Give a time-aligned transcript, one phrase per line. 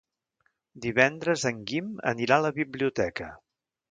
[0.85, 3.31] Divendres en Guim anirà a la biblioteca.